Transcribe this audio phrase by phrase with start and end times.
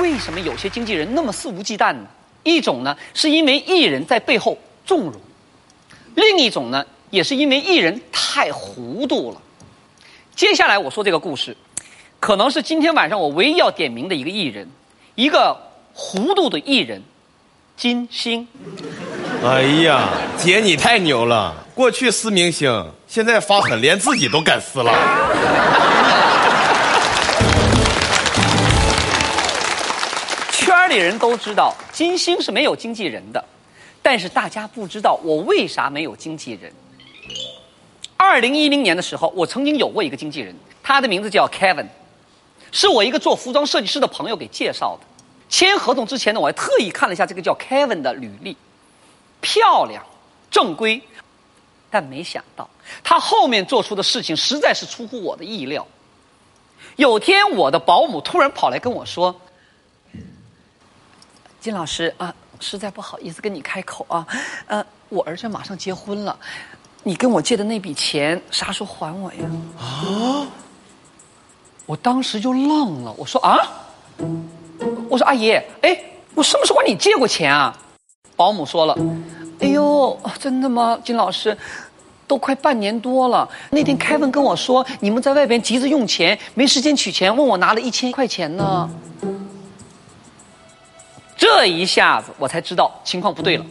[0.00, 2.06] 为什么有些经纪人那么肆无忌惮呢？
[2.44, 5.14] 一种呢，是因为艺人在背后纵容；
[6.14, 9.40] 另一种呢，也是因为艺人太糊涂了。
[10.34, 11.56] 接下来我说这个故事，
[12.20, 14.68] 可能是今天晚上我唯一要点名的一个艺人，
[15.14, 15.56] 一个
[15.92, 17.02] 糊涂的艺人，
[17.76, 18.46] 金星。
[19.44, 21.54] 哎呀，姐你太牛了！
[21.74, 25.87] 过去撕明星，现在发狠，连自己都敢撕了。
[30.88, 33.44] 圈里人都知道金星是没有经纪人的，
[34.00, 36.72] 但是大家不知道我为啥没有经纪人。
[38.16, 41.88] 二零一零年的时候，我曾经有过一个经纪人，他的名字叫 Kevin，
[42.72, 45.06] 是我一个做服装设计师的朋友给介绍的。
[45.50, 48.56] 签合同之前呢，我还特意看了一下这个叫 Kevin 的履历。
[49.42, 50.02] 漂亮，
[50.50, 51.02] 正规，
[51.90, 52.66] 但没想到
[53.04, 55.86] 他后面做出的事情实在是出乎我的意料。
[56.96, 59.38] 有天，我的保姆突然跑来跟我说
[61.60, 64.26] ：“金老师啊，实在不好意思跟你开口啊，
[64.66, 66.38] 呃，我儿子马上结婚了，
[67.02, 69.38] 你跟我借的那笔钱啥时候还我呀？”
[69.78, 70.46] 啊！
[71.84, 73.58] 我当时就愣了，我说：“啊，
[75.08, 75.50] 我说阿姨，
[75.80, 76.00] 哎，
[76.34, 77.76] 我什么时候管你借过钱啊？”
[78.36, 78.96] 保姆说了
[79.60, 81.56] ：“哎呦，真的吗，金老师？
[82.26, 83.48] 都快半年多了。
[83.70, 88.88] 那天凯文跟我说，你们在外边急着用钱，没时间取钱，问我拿了一千块钱呢。
[91.58, 93.66] 这一下子我才知道情况不对了。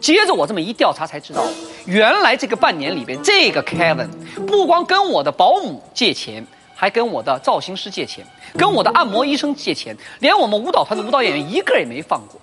[0.00, 1.46] 接着我这么一调查，才知道
[1.86, 4.10] 原来这个半年里边，这个凯文
[4.48, 8.26] 不光跟我的保姆借钱，还跟我的造型师借钱，
[8.58, 12.40] 跟我的按摩医生借钱，连我们舞蹈团的舞蹈演员一个也没放过。”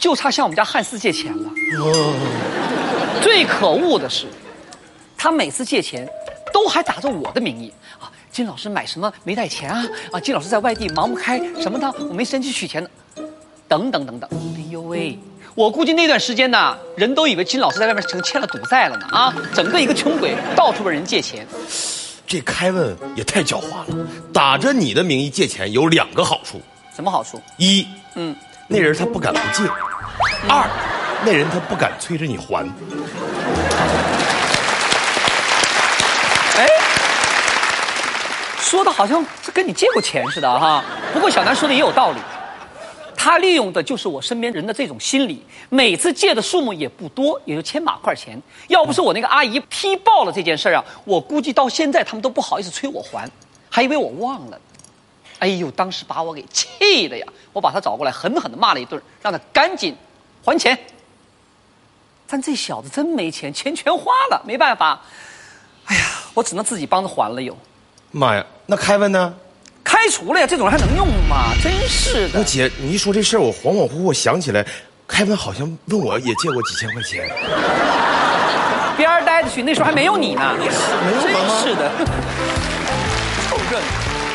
[0.00, 1.48] 就差向我们家汉斯借钱了。
[3.22, 4.26] 最可恶的是，
[5.16, 6.08] 他每次借钱，
[6.52, 8.10] 都还打着我的名义啊。
[8.32, 9.86] 金老师买什么没带钱啊？
[10.10, 12.90] 啊，金老师在外地忙不开什么的，我没时间去取钱呢。
[13.70, 14.28] 等等等等。
[14.32, 15.16] 哎呦喂，
[15.54, 21.46] 我估计那段时间呢，人都以为金老师在外面成欠了赌债了呢啊，整个一个穷鬼，到处问人借钱。
[22.26, 26.60] 这凯文也太狡猾了，打着你的名义借钱有两个好处。
[26.92, 27.40] 什么好处？
[27.58, 27.86] 一，
[28.16, 28.34] 嗯。
[28.66, 29.68] 那人他不敢不借，
[30.48, 30.68] 二，
[31.24, 32.64] 那人他不敢催着你还。
[36.56, 36.66] 哎，
[38.58, 40.84] 说的好像是跟你借过钱似的哈。
[41.12, 42.18] 不过小南说的也有道理，
[43.22, 45.44] 他利用的就是我身边人的这种心理。
[45.68, 48.40] 每次借的数目也不多，也就千把块钱。
[48.68, 53.30] 要不是我那个阿姨踢爆了这件事儿啊，我估计到现在他们都不好意思催我还，
[53.68, 54.58] 还以为我忘了。
[55.38, 57.26] 哎呦，当时把我给气的呀！
[57.52, 59.94] 我把他找过来，狠狠的骂了一顿，让他赶紧
[60.42, 60.78] 还钱。
[62.26, 64.98] 但这小子真没钱，钱全花了，没办法。
[65.84, 67.42] 哎呀，我只能自己帮着还了。
[67.42, 67.54] 又，
[68.12, 69.34] 妈呀，那凯文呢？
[69.90, 71.52] 开除了呀，这种人还能用吗？
[71.60, 72.38] 真是的。
[72.38, 74.64] 我姐，你一说这事儿，我恍恍惚惚想起来，
[75.08, 77.28] 开文好像问我也借过几千块钱。
[78.96, 80.54] 边儿待着去，那时候还没有你呢。
[80.56, 80.70] 没有
[81.20, 81.90] 真是的，
[83.50, 84.29] 凑热闹。